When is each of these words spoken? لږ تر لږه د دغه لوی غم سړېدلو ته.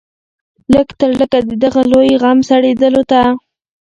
لږ 0.73 0.87
تر 0.99 1.11
لږه 1.19 1.39
د 1.49 1.51
دغه 1.63 1.81
لوی 1.91 2.11
غم 2.21 2.39
سړېدلو 2.49 3.03
ته. 3.11 3.21